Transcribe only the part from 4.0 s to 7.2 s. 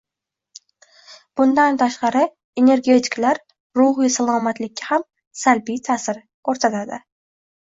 salomatlikka ham salbiy taʼsir koʻrsatadi.